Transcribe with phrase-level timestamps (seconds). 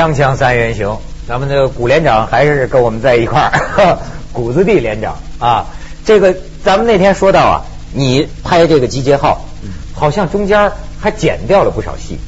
[0.00, 0.96] 锵锵三人行，
[1.28, 3.98] 咱们这个古连长还是跟我们在一块儿，
[4.32, 5.66] 谷子地连长啊。
[6.06, 6.34] 这个
[6.64, 7.62] 咱们那天说到啊，
[7.92, 9.44] 你拍这个集结号，
[9.94, 12.18] 好像中间还剪掉了不少戏。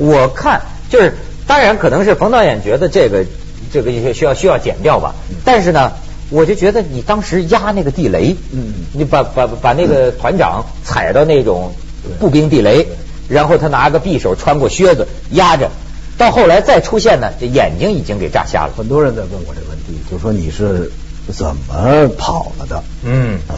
[0.00, 3.26] 我看就是，当然可能是冯导演觉得这个
[3.70, 5.14] 这个需要需要剪掉吧，
[5.44, 5.92] 但是呢。
[6.30, 11.72] 我就觉得你当时压那个地雷，嗯，你把把把那个团长踩到那种
[12.20, 12.86] 步兵地雷，
[13.30, 15.70] 然后他拿个匕首穿过靴子压着，
[16.18, 18.72] 到后来再出现呢，这眼睛已经给炸瞎了。
[18.76, 20.90] 很多人在问我这个问题，就说你是
[21.32, 22.84] 怎么跑了的？
[23.04, 23.54] 嗯啊，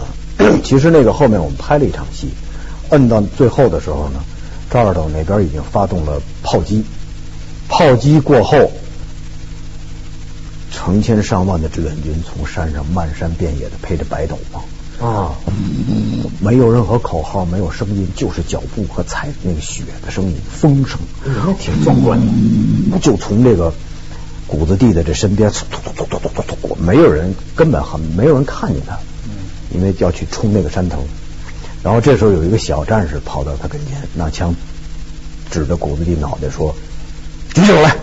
[0.62, 2.28] 其实那个后面我们拍了一场戏，
[2.90, 4.22] 摁到最后的时候呢，
[4.70, 6.84] 赵二斗那边已经发动了炮击，
[7.68, 8.70] 炮击过后。
[10.72, 14.60] 成千上万的志愿军从山上漫山遍野的披着白斗篷
[15.00, 15.32] 啊，
[16.40, 22.98] 没有任何口号，没有声音，就是脚步和踩那个雪的声音，风声，那挺壮观的。
[22.98, 23.72] 就从这个
[24.46, 28.98] 谷子地的这身边，突突突突突突突过，没有人，根本很没有人看见他，
[29.74, 31.02] 因为要去冲那个山头。
[31.82, 34.54] 然后这时候有一个小战士跑到他跟前，拿枪
[35.50, 36.74] 指着谷子地脑袋说
[37.54, 37.96] ：“举起手来。”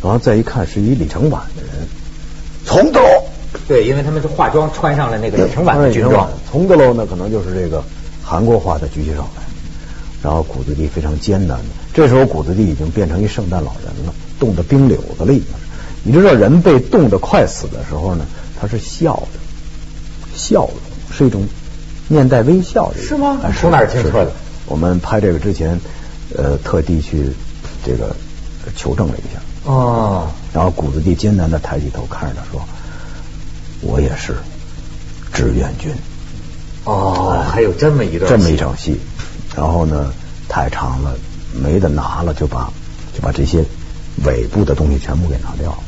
[0.00, 1.88] 然后再一看，是一李承晚的人，
[2.64, 3.24] 从德楼。
[3.70, 6.28] 对，因为他们是化妆穿上了那个李承晚的军装。
[6.50, 7.84] 从德楼呢，可能就是这个
[8.20, 9.42] 韩国化的举起手来。
[10.24, 15.46] 然后谷子地非常艰难的，这时候谷子地已经变成一圣诞老人了，冻得冰柳子了已经。
[16.02, 18.26] 你知道人被冻得快死的时候呢，
[18.60, 19.38] 他是笑的，
[20.34, 20.74] 笑容
[21.16, 21.46] 是一种
[22.08, 23.00] 面带微笑的。
[23.00, 23.38] 是吗？
[23.56, 24.32] 从哪儿听说的？
[24.66, 25.80] 我们拍这个之前，
[26.36, 27.30] 呃，特地去
[27.86, 28.16] 这个
[28.74, 29.40] 求证了一下。
[29.70, 32.60] 哦，然后谷子地艰难的抬起头看着他说
[34.00, 34.34] ：“我也是
[35.32, 35.92] 志愿军。”
[36.84, 38.98] 哦，还有这么一段这么一场戏，
[39.54, 40.12] 然后呢
[40.48, 41.14] 太长了，
[41.62, 42.72] 没得拿了，就把
[43.14, 43.62] 就把这些
[44.24, 45.78] 尾部的东西全部给拿掉了。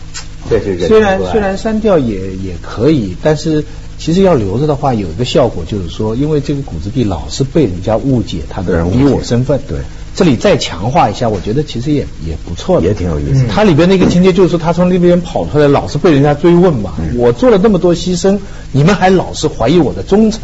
[0.50, 3.64] 对对对，虽然虽然删掉也也可以，但是
[3.98, 9.78] 其实要留着的话，有一个效果就是说，因为这个谷子地老是被人家误解他的敌我身份，对。
[10.14, 13.44] 这里再强化一下，我觉得其实也也不错，也挺有意思。
[13.48, 16.92] 它里边那个情节就是说，他从那边跑出来，老是被人家追问嘛。
[17.16, 18.38] 我做了那么多牺牲，
[18.72, 20.40] 你们还老是怀疑我的忠诚。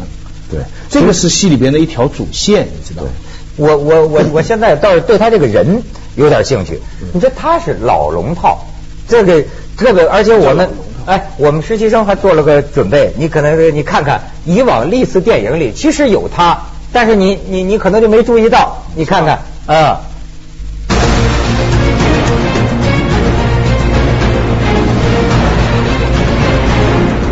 [0.49, 3.09] 对，这个是戏里边的一条主线，你知道吗？
[3.57, 5.83] 我我我我现在倒是对他这个人
[6.15, 6.79] 有点兴趣。
[7.13, 8.65] 你说他是老龙套，
[9.07, 9.43] 这个
[9.77, 10.67] 这个，而且我们
[11.05, 16.59] 哎，我们实习生还做了个准备，你可能你看看以往历次电影里其实有他，
[16.91, 19.39] 但是你你你可能就没注意到，你看看。
[19.69, 20.01] 啊！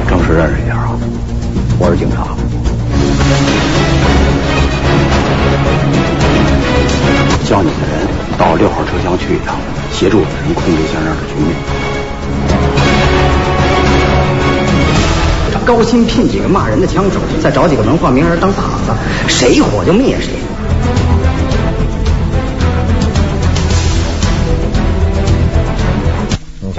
[0.08, 0.94] 正式认识一下啊，
[1.80, 2.28] 我是警察。
[7.44, 8.06] 叫你的人
[8.38, 9.56] 到六号车厢去一趟，
[9.92, 11.58] 协助我的人控制下那儿的局面。
[15.66, 18.94] 高薪聘几个骂人的枪手，再找几个文化名人当靶子，
[19.28, 20.34] 谁火就灭谁。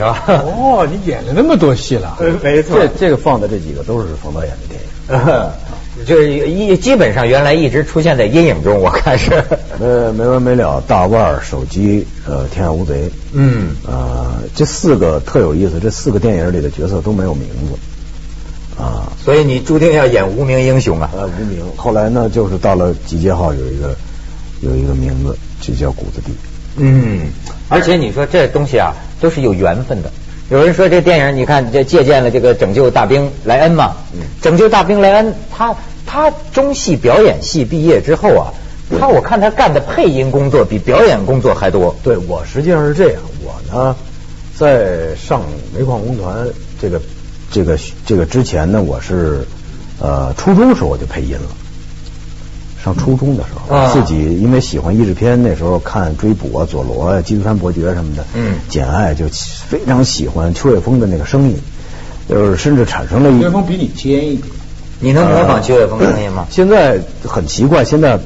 [0.06, 2.78] 哦，你演了那么多戏了，没错。
[2.78, 5.50] 这这个放的这几个都是冯导演的电影，
[6.06, 9.42] 就是一基本上原来一直出现在阴影中，我看是。
[9.80, 21.10] 呃，没完没了，大腕手机，呃，天下无贼，嗯，呃，这四个特有意思，这四个电影里的角色都没有名字，啊，所以你注定要演无名英雄啊。
[21.16, 21.64] 呃，无名。
[21.76, 23.96] 后来呢，就是到了集结号有一个
[24.60, 26.32] 有一个名字，就叫谷子地。
[26.76, 27.26] 嗯，
[27.68, 28.94] 而且你说这东西啊。
[29.20, 30.12] 都是有缘分的。
[30.48, 33.96] 有人说这电影，你看这借鉴了这个《拯救大兵莱恩》嘛，
[34.44, 35.74] 《拯救大兵莱恩》，他
[36.06, 38.54] 他中戏表演系毕业之后啊，
[39.00, 41.96] 他我看他干的配音工作比表演工作还多。
[42.04, 43.96] 对我实际上是这样，我呢
[44.56, 45.42] 在上
[45.76, 46.46] 煤矿工团
[46.80, 47.02] 这个
[47.50, 47.76] 这个
[48.06, 49.48] 这个之前呢，我是
[49.98, 51.48] 呃初中时候我就配音了。
[52.82, 59.26] 上初中的时候，自己因为喜欢译制片，那时候看追捕啊、佐罗啊、基督山伯爵什么的，嗯，简爱就
[59.66, 61.56] 非常喜欢邱岳峰的那个声音，
[62.28, 63.30] 就是甚至产生了。
[63.30, 64.48] 邱岳峰比你尖一点，
[65.00, 66.46] 你能模仿邱岳峰声音吗？
[66.50, 68.18] 现在很奇怪，现在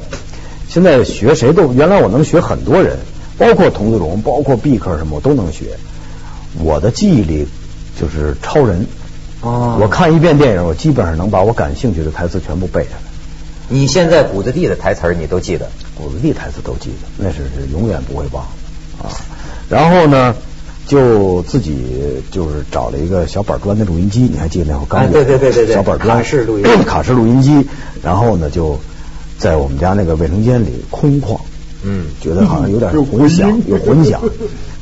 [0.68, 2.98] 现在学谁都，原来我能学很多人，
[3.38, 5.66] 包括童自荣，包括毕克什么，我都能学。
[6.62, 7.48] 我的记忆力
[7.98, 8.86] 就是超人，
[9.40, 13.11] 哦，我看一遍电影，我基本上能把我感兴趣的台词全部背下来。
[13.72, 15.66] 你现在谷子地的台词你都记得？
[15.94, 18.44] 谷子地台词都记得，那是是永远不会忘
[18.98, 19.08] 啊。
[19.70, 20.34] 然后呢，
[20.86, 21.76] 就自己
[22.30, 27.66] 就是找了一个小板砖的录音机，你还记得那会儿刚对对对对对，小板砖卡式录音 卡式录音机。
[28.02, 28.78] 然后呢，就
[29.38, 31.40] 在我们家那个卫生间里空旷，
[31.82, 34.20] 嗯觉得好像有点混响， 有混响，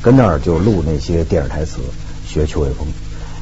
[0.01, 1.77] 跟那儿就录那些电视台词，
[2.27, 2.85] 学邱伟峰，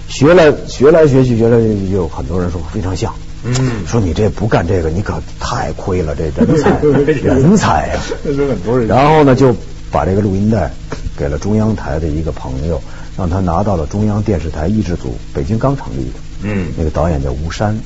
[0.07, 3.13] 学来学来学去，学来学去，就很多人说非常像。
[3.43, 3.87] 嗯。
[3.87, 6.79] 说你这不干这个，你可太亏了，这人才
[7.23, 9.55] 人才呀、那时候很多人然后呢，就
[9.91, 10.71] 把这个录音带
[11.17, 12.81] 给了中央台的一个朋友，
[13.17, 16.19] 让他拿到了中央电视台译制组，北京刚成立的。
[16.43, 16.67] 嗯。
[16.77, 17.77] 那个导演叫吴山，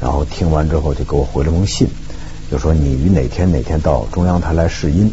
[0.00, 1.88] 然后听完之后就给我回了封信，
[2.50, 5.12] 就说你于哪天哪天到中央台来试音，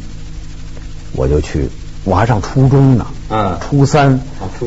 [1.14, 1.68] 我就去，
[2.04, 3.58] 我还上初中呢，嗯。
[3.60, 4.20] 初三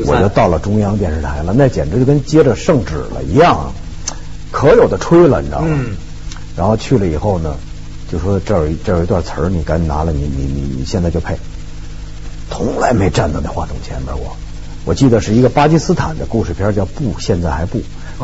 [0.05, 3.73] 我就到了中央电视台了，那简直就跟接着圣旨了一样，
[4.51, 5.67] 可有的吹了，你知道吗？
[5.69, 5.95] 嗯
[6.53, 7.55] 然后去了以后呢，
[8.11, 11.37] 就说这儿有这儿有一段词儿，你赶紧拿了，你你你你现在就配。
[12.49, 14.35] 从来没站到那话筒前面过。
[14.83, 17.79] 我记得是一个巴基斯坦的故事片，叫《不，现在还不》，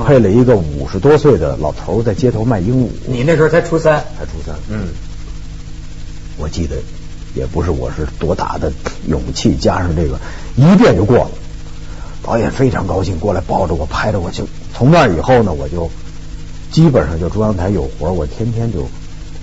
[0.06, 4.54] 配了一个五十多岁的老头在街头卖鹦鹉，你那时候才初三，才初三。
[4.68, 4.90] 嗯，
[6.38, 6.76] 我记得
[7.34, 8.74] 也不是我是多大的
[9.08, 10.20] 勇气，加上这个
[10.58, 11.32] 一遍就过了。
[12.24, 14.46] 导演非常高兴，过来抱着我，拍着我，就
[14.76, 15.90] 从那以后呢，我就
[16.72, 18.88] 基本上就中央台有活儿，我天天就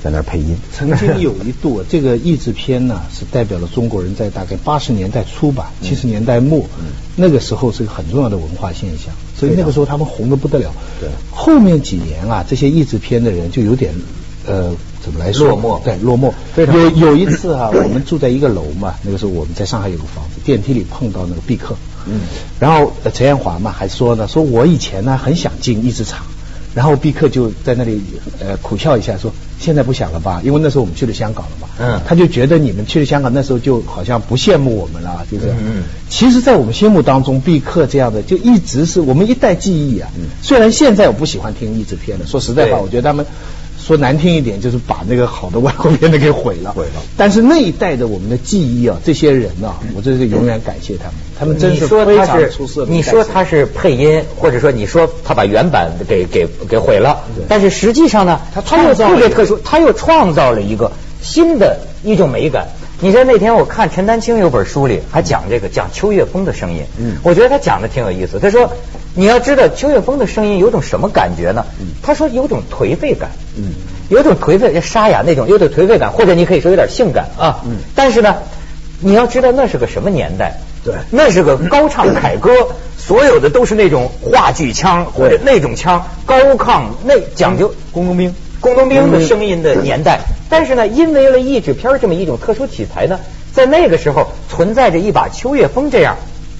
[0.02, 0.56] 在那儿配音。
[0.72, 6.64] 曾经有一度，这个译制片呢，是代表了中国人在大概八十年代初吧，七十年代末，
[7.16, 10.72] 那个时候是个很重要的文化现象，所以那个时候他们红的不得了。
[11.00, 13.94] 对后面几年啊，这些译制片的人就有点
[14.46, 15.48] 呃，怎么来说？
[15.48, 16.30] 落寞对，落寞。
[16.56, 21.74] 有有一次哈、 我们住在一个楼嘛，那个时候我们在上海有个房子，电梯里碰到那个毕克，
[22.06, 22.20] 嗯，
[22.60, 26.26] 然后呃陈彦华嘛还说呢，说我以前呢很想进译制厂。
[26.74, 28.00] 然后毕克就在那里
[28.40, 30.40] 呃苦笑一下说：“现在不想了吧？
[30.44, 35.56] 因为那时候我们去了香港了嘛。”嗯他就觉得你们去了香港，那时候就好像不羡慕我们了，就这样。
[35.58, 40.08] 嗯嗯其实，在我们心目当中，毕克这样的就一直是我们一代记忆啊。
[40.16, 43.26] 嗯虽然现在我不喜欢听译制片了，说实在话，我觉得他们
[43.84, 46.72] 说难听一点，就是把那个好的外国片子给毁了。
[46.72, 52.90] 毁了但是那一代的我们的记忆啊，这些人啊，我真是永远感谢他们，他们真是非常出色的。
[52.90, 60.90] 你说他是配音，或者说你说他把原版给给给毁了，但是实际上呢，他他又特别特殊，他又创造了一个
[61.20, 62.68] 新的一种美感。
[63.00, 67.16] 你知道那天我看陈丹青有本书里还讲这个讲秋月风的声音，嗯。
[67.22, 68.38] 我觉得他讲的挺有意思。
[68.38, 68.72] 他说
[69.14, 71.66] 你要知道秋月风的声音有种什么感觉呢？
[72.02, 73.72] 他说有种颓废感，嗯。
[74.08, 77.60] 有种颓废沙哑那种有点颓废感，或者你可以说有点性感啊。
[77.66, 77.78] 嗯。
[77.94, 78.36] 但是呢，
[79.00, 80.58] 你要知道那是个什么年代？
[80.84, 80.94] 对。
[81.10, 90.20] 那是个高唱凯歌，所有的都是那种话剧腔或者那种腔，高亢那讲究工农兵，工农兵的声音的年代。
[90.48, 93.20] 但是呢，因为了译制片这么一种特殊题材呢，
[93.52, 96.16] 在那个时候存在着一把秋月风这样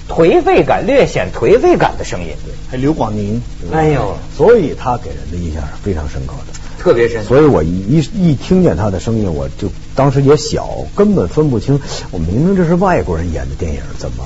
[0.07, 2.35] 颓废感、略显颓废感的声音。
[2.71, 3.41] 还刘广宁，
[3.73, 6.53] 哎呦，所以他给人的印象是非常深刻的。
[6.85, 7.25] 特别深。
[7.25, 11.81] 所以我一一一听见他的声音，我就当时也小，根本分不清。
[12.11, 14.25] 我明明这是外国人演的电影，怎么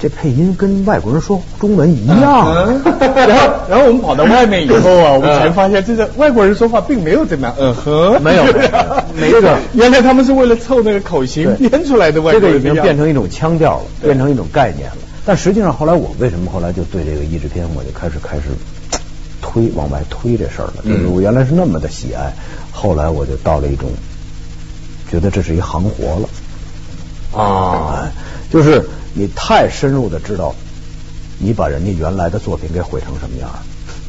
[0.00, 2.52] 这配音跟外国人说中文一样？
[2.52, 2.82] 嗯
[3.14, 8.68] 然后，然后我们跑到外面以后啊，我们才发现，这个外国人说话并没有这么样，嗯哼，没有没有
[9.14, 9.40] 没有
[9.74, 14.96] 原来他们是为了凑那个口型编出来的外这个已经变成一种腔调了，变成一种概念了。
[15.24, 18.44] 但实际上，后来我为什么后来就对这个译制片，我就开始开始
[19.50, 20.84] 推往外推这事儿了。
[20.84, 22.32] 就是我原来是那么的喜爱，
[22.70, 23.90] 后来我就到了一种
[25.10, 26.28] 觉得这是一行活了。
[27.36, 28.12] 啊哎，
[28.50, 30.54] 就是你太深入的知道，
[31.38, 33.62] 你把人家原来的作品给毁成什么样了。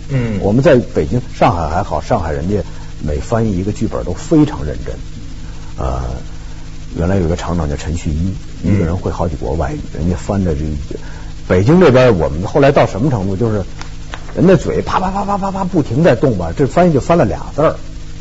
[0.10, 2.62] 嗯我们在北京、上海还好，上海人家
[3.01, 4.93] 每翻译一个剧本都非常认真。
[5.77, 6.01] 呃，
[6.98, 8.33] 原来有一个厂长叫陈旭一，
[8.63, 11.00] 一个人会好几国外语，人家翻的这这
[11.48, 13.63] 北京这边，我们后来到什么程度，就是
[14.35, 17.75] 人的嘴啪啪啪啪啪啪不停在动吧，这翻译就翻了俩字儿。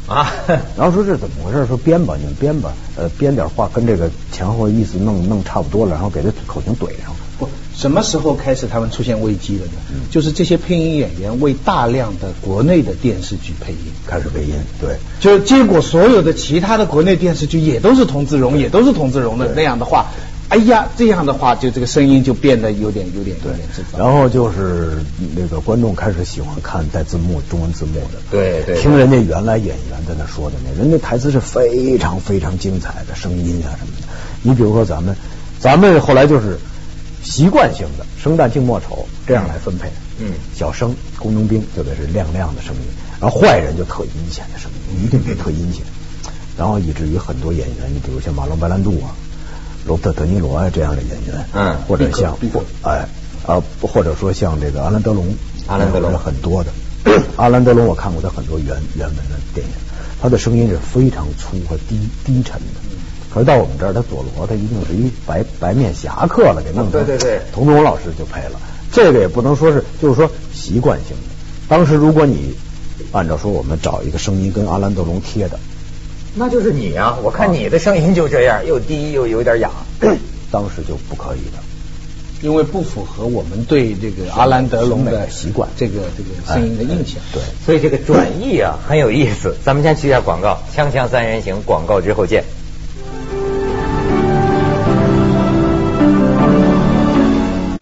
[0.08, 0.32] 啊，
[0.76, 1.64] 然后说这怎么回事？
[1.66, 7.14] 说编吧，你们编吧，呃，编点话跟这个前后意思弄弄差不多了，然后给这口型怼上。
[7.38, 9.72] 不，什么时候开始他们出现危机了呢？
[10.10, 20.06] 就是这些配音演员为大量的国内的电视剧配音，开始配音，对，就结果所有的其他的国内电视剧也都是童自荣，也都是童自荣的那样的话，
[20.50, 24.00] 哎呀，这样的话就这个声音就变得有点有点有点智障。
[24.00, 24.98] 然后就是
[25.36, 34.08] 那个观众开始喜欢看带字幕、中文字幕的，对对对听人家原来演员在那说的那，人家台词是非常非常精彩的声音啊什么的。
[34.42, 35.16] 你比如说咱们，
[35.60, 36.58] 咱们后来就是
[37.22, 39.88] 习惯性的生旦净末丑这样来分配，
[40.18, 42.82] 嗯小生工农兵就得是亮亮的声音，
[43.20, 45.84] 然后坏人就特阴险的声音，一定得特阴险。
[46.58, 49.14] 然后以至于很多演员，你比如像马龙白兰度啊、
[49.86, 52.36] 罗伯特德尼罗啊这样的演员，嗯或者像
[52.82, 53.06] 哎
[53.46, 55.34] 啊，或者说像这个阿兰德龙，
[55.66, 56.70] 阿兰德龙是很多的。
[57.36, 59.72] 阿兰德龙我看过他很多原原文的电影，
[60.20, 62.80] 他的声音是非常粗和低低沉的，
[63.32, 66.92] 可是到我们这儿，他佐罗他一定是一白白面侠客了，给弄成。
[66.92, 68.60] 对对对童东老师就配了。
[68.92, 71.22] 这个也不能说是，就是说习惯性的。
[71.68, 72.54] 当时如果你
[73.12, 75.58] 按照说我们找一个声音跟阿兰德龙贴的，
[76.34, 77.18] 那就是你啊！
[77.22, 79.70] 我看你的声音就这样，又低又有点哑。
[80.50, 81.58] 当时就不可以的。
[82.40, 87.20] 因为不符合我们对这个阿兰德龙的习惯，这个这个声音的印象。
[87.32, 89.54] 对，所以这个转译啊很有意思。
[89.62, 92.44] 咱们先去一下广告，锵锵三人行广告之后见。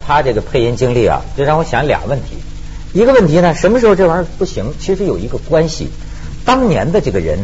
[0.00, 2.38] 他这个配音经历啊，就让我想俩问题。
[2.94, 4.72] 一个问题呢，什么时候这玩意儿不行？
[4.80, 5.88] 其实有一个关系，
[6.44, 7.38] 当年的这个人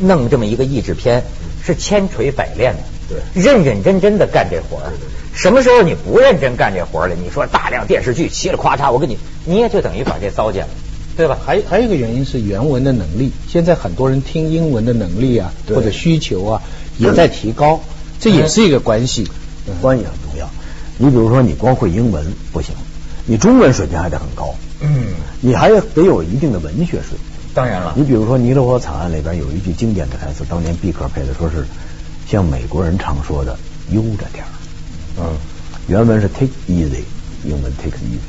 [0.00, 1.22] 弄这么一个译制片
[1.64, 4.92] 是千锤百炼的，对，认认真真的干这活儿。
[5.32, 7.14] 什么时候你不认真干这活了？
[7.14, 10.70] 你说大量电视剧嘁里咔嚓，我跟你，你也就等于把这糟践了，
[11.16, 11.38] 对吧？
[11.46, 16.62] 还还有一个原因是原文的能力，现在很多人听英文的能力啊，或者需求啊
[16.98, 17.80] 也在提高，
[18.18, 19.28] 这也是一个关系。
[19.68, 20.50] 嗯、关系很重要。
[20.98, 22.74] 你比如说，你光会英文不行，
[23.26, 24.54] 你中文水平还得很高。
[24.80, 25.08] 嗯，
[25.40, 27.39] 你还得有一定的文学水平。
[27.52, 31.66] 当然了，你比如说《尼罗河惨案》里边有一句经典的台词，当年毕克配的，说是
[32.28, 33.58] 像美国人常说的
[33.90, 34.50] “悠着点儿”。
[35.18, 35.36] 嗯，
[35.88, 37.02] 原文是 take easy，
[37.44, 38.20] 英文 take easy。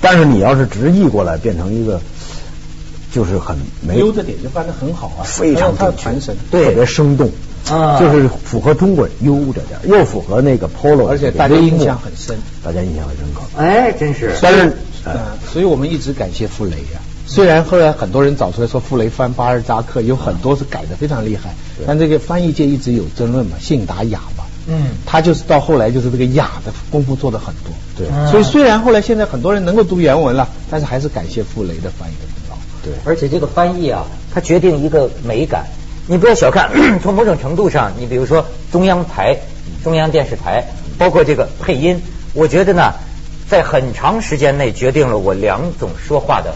[0.00, 2.00] 但是你要是直译过来，变成一个
[3.12, 7.30] 就是很没悠着点就翻得很好啊，非常它传神，特别生动
[7.70, 13.42] 啊，就是符合中国人悠着点，又符合那个 polo，而且大家印象很深，大家印象很深刻。
[13.56, 14.32] 哎，真是。
[14.40, 15.14] 但是，嗯，
[15.52, 17.00] 所以我们一直感谢傅雷呀。
[17.26, 21.54] 虽然后来很多人找出来说傅雷翻巴尔扎克有很多是改的非常厉害，
[21.86, 24.44] 但这个翻译界一直有争论嘛，信达雅嘛。
[24.66, 32.56] 嗯，他就是到后来就是这个雅的功夫做的很多，对，所以虽然后来现在很多人能够读原文了，但是还是感谢傅雷的翻译的功劳。
[32.84, 35.66] 对，而且这个翻译啊，它决定一个美感。
[36.06, 36.70] 你不要小看，
[37.02, 39.36] 从某种程度上，你比如说中央台、
[39.82, 40.64] 中央电视台，
[40.96, 42.00] 包括这个配音，
[42.32, 42.92] 我觉得呢，
[43.48, 46.54] 在很长时间内决定了我两种说话的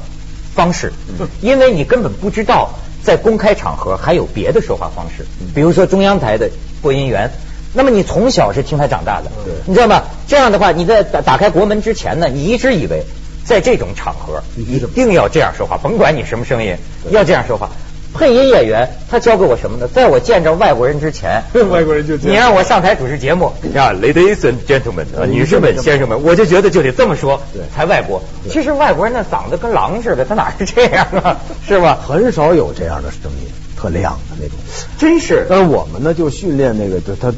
[0.57, 0.93] 方式，
[1.41, 2.71] 因为你根本不知道
[3.05, 6.51] 在公开场合还有别的说话方式，比如说中央台的
[6.83, 7.31] 播音员。
[7.75, 9.31] 那么你从小是听他长大的，
[9.67, 10.03] 你知道吗？
[10.27, 13.05] 这样的话，你在打打开国门之前呢，你一直以为
[13.45, 16.75] 在这种场合一定要这样说话，甭管你什么声音，
[17.11, 17.71] 要这样说话。
[18.17, 19.87] 配音演员他教给我什么呢？
[19.89, 27.41] 在我见着外国人之前， 外国人就你让我上台主持节目啊，Ladies and gentlemen，女士们、先生们，我就觉得就得这么说，
[27.75, 28.23] 才外国。
[28.51, 31.39] 其实外国人那嗓子跟狼似的，他哪是这样啊？
[31.67, 31.99] 是吧？
[32.07, 34.57] 很少有这样的声音，特亮的那种。
[34.99, 35.47] 真是。
[35.49, 37.33] 但是我们呢，就训练那个，就他。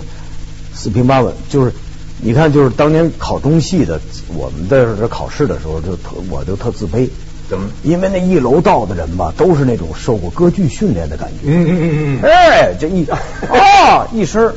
[0.74, 1.72] 四平八稳，就是
[2.20, 7.08] 你看，就是当年考中戏的，我们在这考试的时候，就特我就特自卑。
[7.48, 7.68] 怎么？
[7.82, 11.46] 因为那一楼道的人吧，都是那种受过歌剧训练的感觉。
[11.46, 12.30] 嗯嗯嗯嗯。
[12.30, 14.52] 哎，这一啊 一声，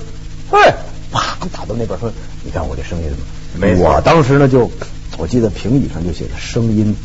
[0.52, 0.74] 哎，
[1.12, 2.12] 啪打到那边说，
[2.44, 3.06] 你看我这声音
[3.58, 4.70] 没我当时呢，就
[5.18, 6.96] 我记得评语上就写着声音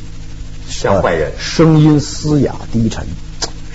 [0.69, 3.07] 像坏人，声音嘶哑低沉。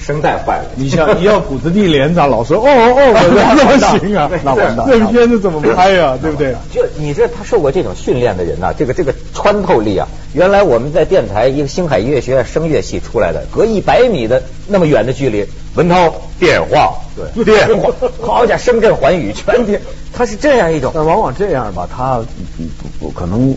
[0.05, 6.17] 声带坏了，你像你要骨子地连长老说哦哦哦， 那不行啊，那完蛋，这片子怎么拍呀？
[6.21, 6.55] 对不对？
[6.73, 16.95] 就你这他受过这种训练的人呐，这个这个穿透力啊，原来我们在电台一个星海音乐学院声乐系出来的，隔一百米的那么远的距离，文涛电话，
[17.35, 17.91] 对 电话，
[18.21, 19.79] 好家伙，声震寰宇，全听，
[20.13, 20.91] 他是这样一种。
[20.95, 22.21] 但往往这样吧，他
[22.57, 23.55] 不不可能，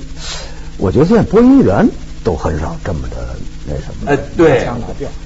[0.77, 1.89] 我觉得现在播音员
[2.23, 3.17] 都很少这么的。
[3.67, 4.11] 那什么？
[4.11, 4.67] 哎，对，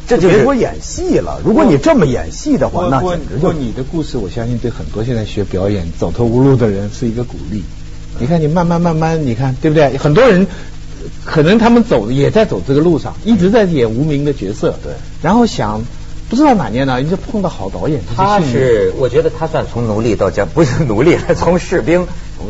[0.07, 1.41] 这就别说演戏了。
[1.45, 7.63] 如果你这么演戏的话，那简直就你的故事，我相信对很多现在学表演走投无路的人是一个鼓励。
[8.21, 9.97] 你看，你慢慢慢慢，你看对不对？
[9.99, 10.47] 很多人
[11.25, 14.75] 可能他们走也在走这个路上，一直在演无名的角色。
[14.83, 14.93] 对，
[15.23, 15.83] 然后想
[16.29, 18.01] 不知道哪年呢，你就碰到好导演。
[18.15, 22.07] 他是，我觉得他算从奴隶到将，不是奴隶， 从士兵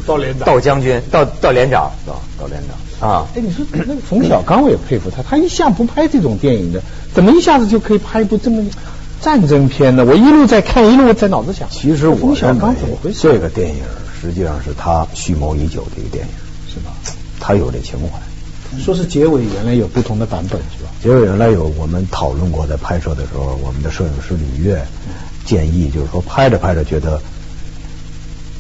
[0.06, 3.08] 到连长，到将军，到到连长，到到连长。
[3.08, 6.82] 啊，哎，你说那个冯小刚，我也佩服他，他一向不拍这种电影的，
[7.14, 8.64] 怎么一下子就可以拍一部这么
[9.20, 10.04] 战争片呢？
[10.04, 11.68] 我一路在看，一路在脑子想。
[11.70, 13.18] 其实冯小刚怎么回事？
[13.22, 13.82] 这个电影
[14.20, 16.32] 实际上是他蓄谋已久的一个电影，
[16.74, 16.90] 是吧？
[17.38, 18.18] 他有这情怀。
[18.82, 20.60] 说是结尾原来有不同的版本，
[21.02, 24.84] 结尾原来有我们讨论过，在拍摄的时候，我们的摄影师吕越
[25.44, 27.20] 建议，就是说拍着拍着觉得，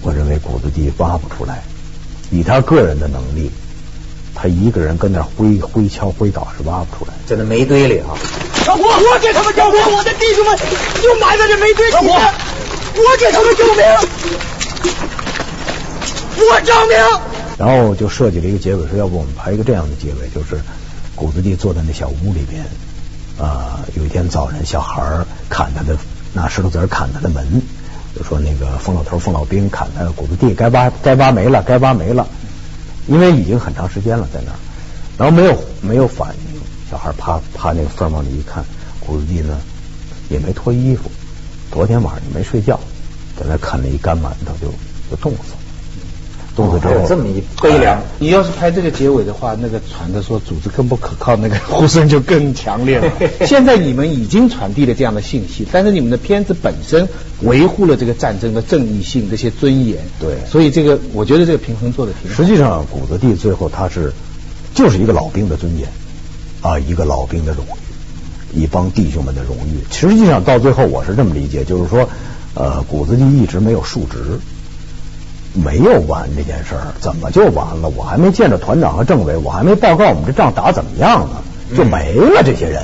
[0.02, 1.62] 我认为谷子地挖不出来，
[2.30, 3.50] 以他个人的能力。
[4.40, 8.14] 他一个人跟那挥挥锹挥倒是挖不出来，在那煤堆里啊！
[8.68, 10.56] 我我给他们救命，我的弟兄们
[11.02, 12.14] 就埋在这煤堆里面，
[12.94, 13.84] 我给他们救命，
[16.36, 16.96] 我证明。
[17.58, 20.62] 然后就设计了一个结尾，说要不我们拍一个这样的结尾，就是
[21.18, 22.64] 谷子地坐在那小屋里边，
[23.44, 25.02] 啊，有一天早晨小孩
[25.48, 25.98] 砍他的
[26.32, 27.60] 拿石头子砍他的门，
[28.14, 32.24] 就说那个冯老头、冯老兵砍他的谷子地该挖该挖没了，该挖没了，
[33.08, 34.58] 因为已经很长时间了在那儿，
[35.18, 38.64] 然后没有没有反应，小孩趴趴那个缝往里一看，
[39.00, 39.58] 谷子地呢
[40.28, 41.10] 也没脱衣服，
[41.72, 42.78] 昨天晚上也没睡觉，
[43.36, 44.72] 在那啃了一干馒头就
[45.10, 45.58] 就冻死了。
[47.06, 48.02] 这么一悲凉。
[48.18, 53.12] 你要是拍这个结尾的话，那个传的说组织更不可靠，那个呼声就更强烈了。
[53.46, 57.08] 现在你们已经传递了这样的信息，但是你们的片子本身
[57.42, 59.98] 维护了这个战争的正义性、这些尊严。
[60.18, 62.36] 对所以这个我觉得这个平衡做的挺好。
[62.36, 64.12] 实际上，谷子地最后他是
[64.74, 65.88] 就是一个老兵的尊严
[66.60, 69.80] 啊，一个老兵的荣誉，一帮弟兄们的荣誉。
[69.92, 72.08] 实际上到最后，我是这么理解，就是说，
[72.54, 74.40] 呃，谷子地一直没有述职，
[75.64, 77.88] 没有完这件事儿，怎么就完了？
[77.96, 81.36] 我还没见着团长和政委，我还没报告我们这仗打怎么样呢，
[81.76, 82.82] 就没了这些人。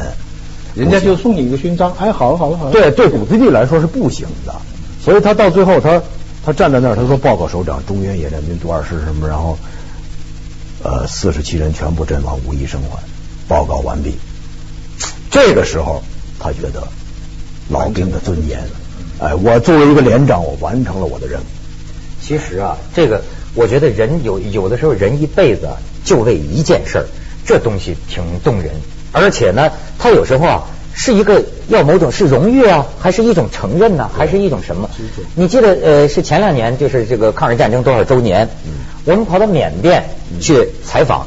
[0.75, 2.73] 人家就送你一个勋章，哎，好了好了好了。
[2.73, 4.53] 对对，古子地来说是不行的，
[5.05, 6.03] 所以他到最后他
[6.45, 9.57] 他站在那儿，他说报告首长，中原野战军多少师什么，然后
[10.83, 12.99] 呃四十七人全部阵亡，无一生还，
[13.47, 14.17] 报告完毕。
[15.31, 16.03] 这个时候
[16.41, 16.83] 他觉得
[17.69, 18.61] 老兵的尊严，
[19.21, 21.45] 哎，我作为一个连长，我完成了我的任务。
[22.27, 23.23] 其实啊，这个
[23.55, 27.05] 我觉得人有有的时候人一辈子啊就为一件事儿，
[27.45, 28.71] 这东西挺动人。
[29.13, 30.63] 而且呢，他有时候啊
[30.95, 34.89] 是一个要某种是荣誉啊，还是一种承认呢、还是一种什么？
[35.35, 38.49] 你记得呃是前两年就是这个抗日战争多少周年，
[39.05, 40.05] 我们跑到缅甸
[40.41, 41.27] 去采访，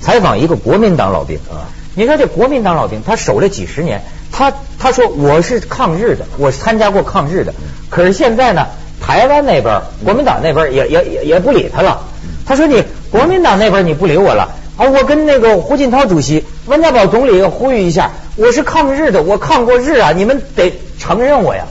[0.00, 1.66] 采访一个国民党老兵啊。
[1.94, 7.52] 你说这国民党老兵，他守了几十年，他他说我是抗日的，我是参加过抗日的，
[7.90, 8.66] 可是现在呢，
[9.06, 12.02] 台湾那边国民党那边也也也也不理他了。
[12.44, 21.64] 他说你国民党那边你不理我了啊，我跟那个胡锦涛主席、温家宝总理呼吁一下，我是抗日的，我抗过日啊，你们得承认我呀。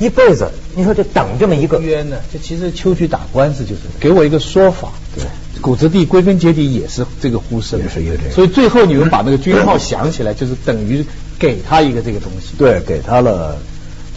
[0.00, 2.16] 一辈子，你说就等这么一个冤呢？
[2.32, 4.88] 这其实秋菊打官司就是给我一个说法。
[5.14, 5.24] 对，
[5.60, 11.06] 谷子地归根结底也是这个呼声，也是这个所以最后你们把那个军号想起来，就是等于
[11.38, 12.56] 给他一个这个东西。
[12.58, 13.56] 对，给他了，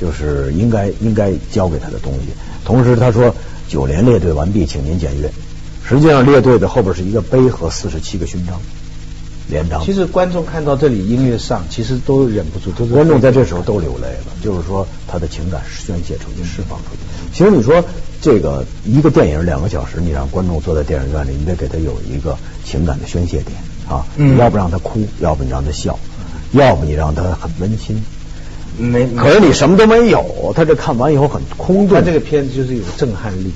[0.01, 2.33] 就是应该应该交给他的东西。
[2.63, 3.36] 同时他说
[3.67, 5.32] 九连列队完毕，请您检阅。
[5.86, 8.60] 实际上列队的后边是一个碑和四十七个勋章，
[9.49, 9.84] 连章。
[9.86, 17.34] 其实观众看到这里音乐上，其实都忍不住，都是观众在这时候都流泪了，就是说他的情感宣泄出去、释放出去。
[17.34, 17.84] 其实你说
[18.21, 23.58] 这个一个电影两个小时，你让观众坐在电影院里，你得给他有一个情感的宣泄点
[23.89, 25.99] 啊，嗯要不让他哭，要不你让他笑，
[26.54, 28.02] 要不你让他很温馨。
[28.77, 31.97] 没可是你什么都没有，他这看完以后很空洞。
[31.97, 33.51] 他这个片子就是有震撼力，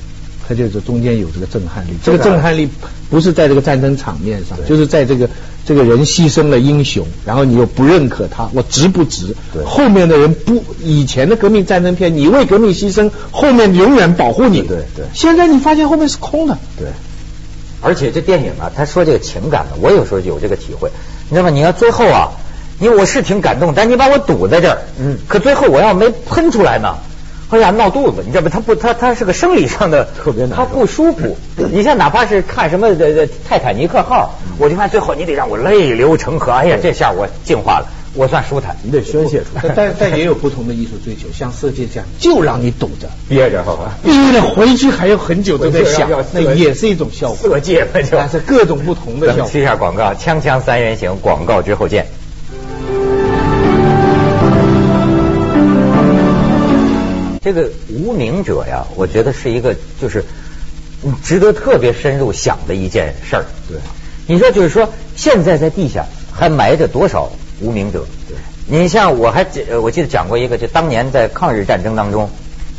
[0.48, 1.92] 他就是中间有这个震撼力。
[2.04, 2.70] 这个震撼力
[3.10, 5.30] 不是在这个战争场面上，就是在这个
[5.66, 9.36] 这个人牺牲了英雄，然后你又不认可他，我值不值？
[9.54, 14.62] 对后面的人不，以前的革命战争片，你为革命牺牲，后面永远保护你。
[14.62, 16.58] 对对现在你发现后面是空的。
[16.78, 16.88] 对，
[17.82, 20.92] 而且这电影啊，他说这个情感呢，我有时候有这个体会。
[21.30, 21.50] 你知道吗？
[21.50, 22.32] 你要最后啊，
[22.80, 26.96] 你我是挺感动，但你把我堵在这儿，嗯可最后我要没喷出来呢，
[27.50, 28.50] 哎呀闹肚子，你知道不？
[28.50, 31.38] 他不，他他是个生理上的，特别难受他不舒服。
[31.72, 32.90] 你像哪怕是看什么
[33.48, 38.76] 泰坦尼克号，我就看最后你得让我泪流成河，哎呀，这下我净化了，我算舒坦。
[38.84, 39.64] 你得宣泄出来。
[39.76, 43.98] 但但也有不同的艺术追求，像色戒这样，就让你堵着，憋着好吧？
[44.04, 47.50] 憋着回去还有很久都在想那也是一种效果。
[47.50, 49.60] 色戒嘛就但是各种不同的效果。
[49.60, 52.06] 一下广告，锵锵三人行，广告之后见。
[57.48, 60.26] 这个无名者呀，我觉得是一个就是
[61.02, 63.46] 嗯值得特别深入想的一件事儿。
[63.70, 63.78] 对，
[64.28, 67.32] 你说就是说，现在在地下还埋着多少
[67.62, 68.06] 无名者？
[68.28, 69.48] 对，你像我还
[69.82, 72.30] 我记得讲过一个，就当年在抗日战争当中，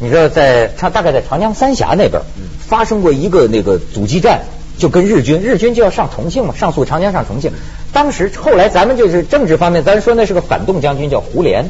[0.01, 2.21] 你知道在长大概在长江三峡那边
[2.61, 4.43] 发生过一个那个阻击战，
[4.77, 7.53] 就跟日军，日军就要上重庆嘛，上溯长江上重庆。
[7.95, 11.65] 当时后来咱们就是政治方面，咱说那是个反动将军叫胡琏，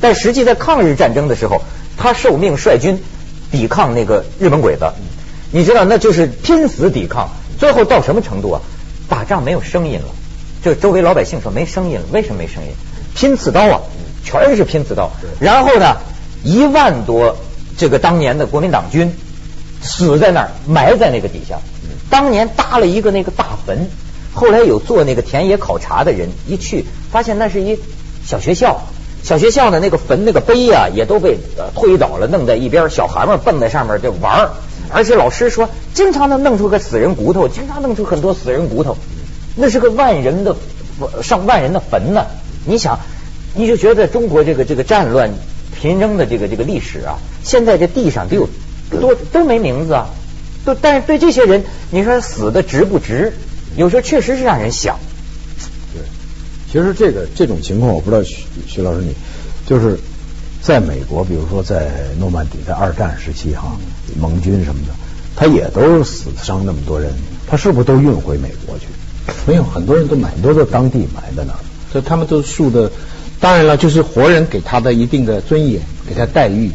[0.00, 1.60] 但实际在抗日战争的时候，
[2.02, 2.98] 他受命率军
[3.52, 4.90] 抵抗那个日本鬼子，
[5.52, 8.62] 你知道那就是拼死抵抗，最后到什么程度啊？
[9.06, 10.06] 打仗没有声音了，
[10.64, 12.70] 这周围老百姓说没声音了，为什么没声音？
[13.14, 13.80] 拼刺刀啊，
[14.24, 15.10] 全是拼刺刀。
[15.40, 15.98] 然后呢，
[16.42, 17.36] 一万多
[17.76, 19.14] 这个当年的国民党军
[19.82, 21.58] 死在那儿，埋在那个底下。
[22.08, 23.90] 当年搭了一个那个大坟，
[24.32, 27.78] 后来有做那个田野考察的人一去，发现那是一
[28.24, 28.86] 小学校。
[29.22, 31.38] 小学校呢，那个坟那个碑啊，也都被
[31.74, 34.50] 推倒了，弄在一边，小孩们蹦在上面就玩儿。
[34.92, 38.96] 而且老师说，经常能弄出个死人骨头，经常弄出很多死人骨头，
[39.54, 40.56] 那是个万人的
[41.22, 42.26] 上万人的坟呢。
[42.64, 42.98] 你想，
[43.54, 45.30] 你就觉得中国这个这个战乱
[45.80, 48.48] 拼争的这个这个历史啊，现在这地上都有
[49.00, 50.06] 多都没名字啊，
[50.64, 53.32] 都但是对这些人，你说死的值不值？
[53.76, 54.98] 有时候确实是让人想。
[56.70, 59.12] 其实这个这种情况，我不知道徐徐老师你
[59.66, 59.98] 就是
[60.62, 63.76] 在美国，比如说在诺曼底，在二战时期哈，
[64.20, 64.94] 盟军什么的，
[65.34, 67.12] 他也都死伤那么多人，
[67.48, 68.86] 他是不是都运回美国去？
[69.46, 71.58] 没有，很多人都买很多在当地埋在那儿。
[71.90, 72.90] 所以他们都树的，
[73.40, 76.70] 当然了，就是活人给他的一定的尊严，给他待遇，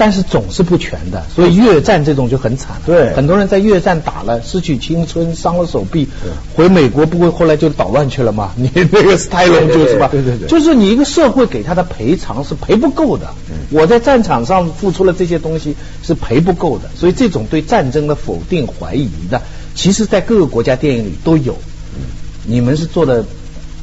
[0.00, 1.22] 但是总是不全的。
[1.34, 2.82] 所以越战这种就很惨了。
[2.86, 6.08] 对很多人在越战打了，失去青春，伤了手臂，
[6.54, 8.52] 回美国不会后来就捣乱去了吗？
[8.56, 10.08] 你那个斯泰龙就是吧？
[10.10, 13.34] 对对对对就是你一个社会给他的赔偿是赔不够的。
[13.68, 19.42] 我在战场上付出了这些东西是赔不够的，所以这种对战争的否定、怀疑的，
[19.74, 21.58] 其实在各个国家电影里都有。
[22.46, 23.26] 你们是做的，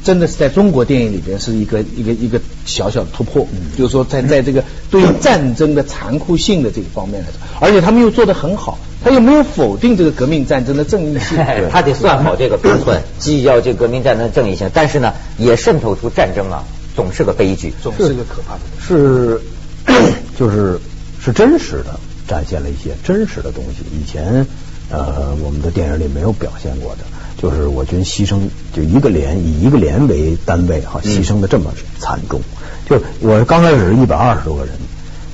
[0.04, 11.38] 真的是在中国电影里边是一个一个一个小小的突破，就是说在在这个对于战争的残酷性的这个方面来说，而且他们又做得很好，他又没有否定这个革命战争的正义性，
[11.70, 16.64] 他得算好这个分寸，既要这革命战争的正义性，但是呢，也渗透出战争啊，
[16.96, 17.72] 总是个悲剧。
[17.82, 18.60] 总是个可怕的。
[18.80, 19.40] 是
[20.38, 20.78] 就是
[21.22, 23.84] 是真实的，展现了一些真实的东西。
[23.92, 24.46] 以前
[24.90, 27.00] 呃，我们的电影里没有表现过的，
[27.40, 28.40] 就是我军牺牲
[28.74, 32.40] 就一个连以一个连为单位哈，牺牲的这么惨重。
[32.88, 34.74] 就我刚开始是一百二十多个人，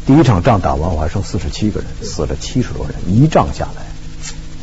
[0.07, 3.83] 第一场仗打完我还剩四十七个人，死了七十多人，一仗下来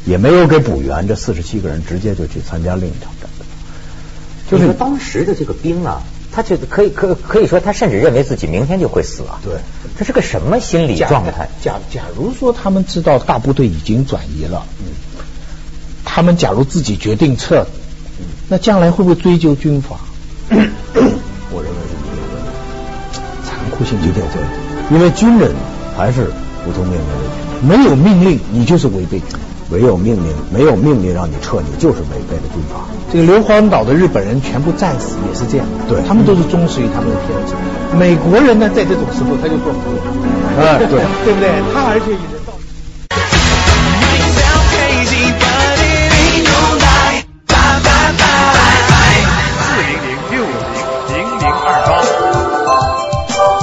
[0.05, 3.47] 也没有给补员，这四十七个人直接就去参加另一场战争。
[4.49, 9.39] 就是当时的这个兵啊，他就可以可可以说他甚至认为自己明天就会死啊。
[9.43, 9.53] 对，
[9.97, 11.49] 这是个什么心理状态？
[11.63, 14.65] 假假如说他们知道大部队已经转移了，
[16.13, 17.65] 他们假如自己决定撤，
[18.49, 19.95] 那将来会不会追究军法？
[20.51, 22.35] 我认为是一定会。
[23.45, 24.45] 残酷性就在这里。
[24.91, 25.55] 因为军人
[25.97, 26.25] 还是
[26.65, 27.01] 服从命令
[27.65, 29.39] 没有命令，你就是违背军法。
[29.69, 32.81] 唯有命令，没有命令让你撤，你就是违背了军法。
[33.09, 37.53] 这个硫磺岛的日本人全部战死也是这样，对他们都是忠实于他们的天职。
[37.97, 40.01] 美国人呢，在这种时候他就做不了，
[40.59, 41.47] 哎对 对不对？
[41.73, 42.40] 他而且也是。